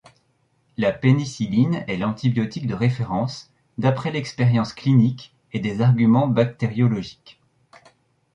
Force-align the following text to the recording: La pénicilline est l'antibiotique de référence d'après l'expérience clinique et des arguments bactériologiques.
La 0.77 0.91
pénicilline 0.93 1.85
est 1.87 1.95
l'antibiotique 1.97 2.65
de 2.65 2.73
référence 2.73 3.53
d'après 3.77 4.09
l'expérience 4.09 4.73
clinique 4.73 5.35
et 5.53 5.59
des 5.59 5.81
arguments 5.81 6.27
bactériologiques. 6.27 7.39